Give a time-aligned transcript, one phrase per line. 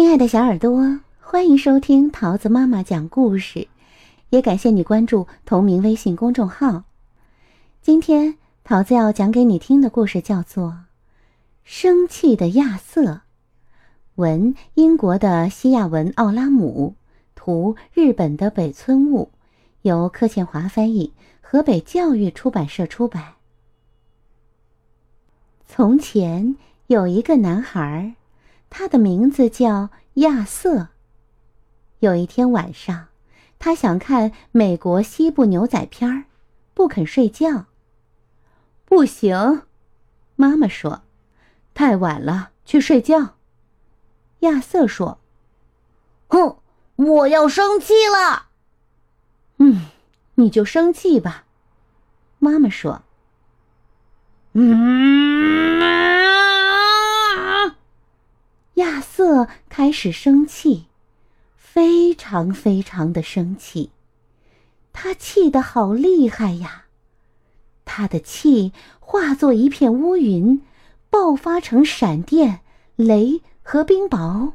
[0.00, 3.68] 亲爱的小耳朵，欢迎收听桃子妈妈讲故事，
[4.30, 6.84] 也感谢你关注同名微信公众号。
[7.82, 10.68] 今天桃子要讲给你听的故事叫做
[11.64, 13.02] 《生气的亚瑟》，
[14.14, 16.94] 文英国的西亚文奥拉姆，
[17.34, 19.30] 图日本的北村雾，
[19.82, 21.12] 由柯倩华翻译，
[21.42, 23.34] 河北教育出版社出版。
[25.66, 26.56] 从前
[26.86, 28.14] 有一个男孩。
[28.70, 30.88] 他的名字叫亚瑟。
[31.98, 33.08] 有一天晚上，
[33.58, 36.24] 他想看美国西部牛仔片儿，
[36.72, 37.66] 不肯睡觉。
[38.86, 39.62] 不行，
[40.36, 41.02] 妈妈说
[41.74, 43.34] ：“太晚了，去睡觉。”
[44.40, 45.18] 亚瑟说
[46.28, 46.56] ：“哼，
[46.96, 48.46] 我要生气了。”
[49.58, 49.88] 嗯，
[50.36, 51.44] 你就生气吧，
[52.38, 53.02] 妈妈说。
[54.54, 55.99] 嗯。
[59.68, 60.86] 开始生气，
[61.56, 63.90] 非常非常的生气，
[64.92, 66.84] 他气得好厉害呀！
[67.84, 70.62] 他的气化作一片乌云，
[71.08, 72.60] 爆发成闪电、
[72.96, 74.52] 雷和冰雹。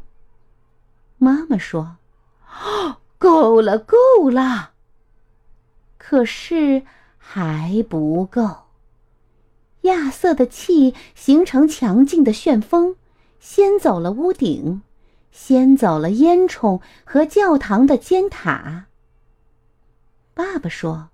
[1.17, 1.97] 妈妈说
[3.17, 3.95] ：“够了，够
[4.29, 4.71] 了。”
[5.97, 6.83] 可是
[7.17, 8.65] 还不够。
[9.81, 12.95] 亚瑟的气形成强劲的旋风。
[13.47, 14.81] 先走了屋顶，
[15.31, 18.87] 先走了烟囱和教堂的尖塔。
[20.33, 21.09] 爸爸说：“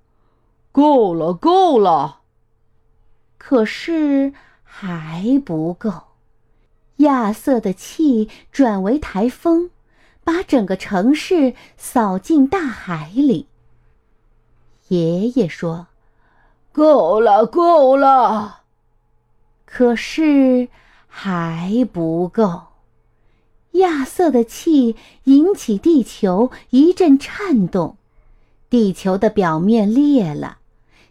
[0.71, 2.21] 够了，够了。”
[3.37, 4.31] 可是
[4.63, 5.91] 还不够。
[6.97, 9.69] 亚瑟的气转为台风，
[10.23, 13.49] 把整个城市扫进大海里。
[14.87, 15.87] 爷爷说
[16.71, 18.61] ：“够了，够了。”
[19.67, 20.69] 可是。
[21.13, 22.63] 还不够，
[23.73, 24.95] 亚瑟的气
[25.25, 27.97] 引起地球一阵颤动，
[28.69, 30.59] 地球的表面裂了，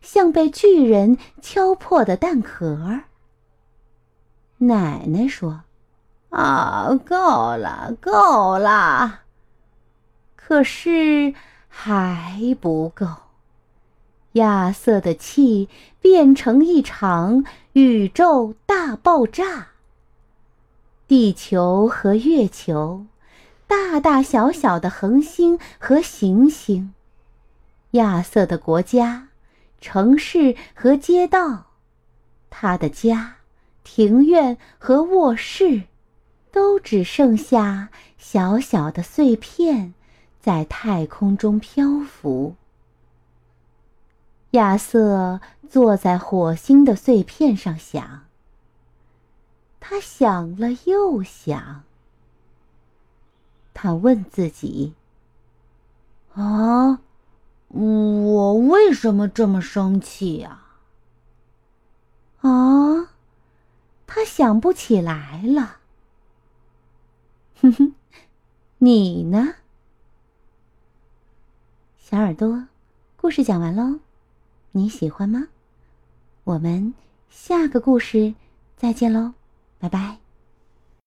[0.01, 3.03] 像被巨人敲破的蛋壳。
[4.57, 5.61] 奶奶说
[6.31, 9.21] ：“啊，够了，够了。”
[10.35, 11.35] 可是
[11.69, 13.07] 还不够，
[14.33, 15.69] 亚瑟的气
[16.01, 19.69] 变成一场宇宙大爆炸。
[21.11, 23.05] 地球和月球，
[23.67, 26.95] 大大小小的恒星和行星，
[27.91, 29.27] 亚瑟的国家、
[29.81, 31.65] 城市和街道，
[32.49, 33.39] 他的家、
[33.83, 35.83] 庭院和卧室，
[36.53, 39.93] 都只剩下小小的碎片，
[40.41, 42.55] 在太空中漂浮。
[44.53, 48.30] 亚瑟坐在火星的碎片上想。
[49.81, 51.83] 他想了又想，
[53.75, 54.95] 他问自己
[56.35, 57.01] ：“啊，
[57.69, 60.63] 我为什么这么生气呀？”
[62.43, 63.11] 啊，
[64.07, 65.79] 他想不起来了。
[67.61, 67.95] 哼哼，
[68.79, 69.55] 你呢，
[71.99, 72.67] 小耳朵？
[73.17, 73.99] 故事讲完喽，
[74.73, 75.49] 你喜欢吗？
[76.45, 76.95] 我们
[77.29, 78.35] 下个故事
[78.77, 79.35] 再见喽。
[79.81, 80.30] 拜拜。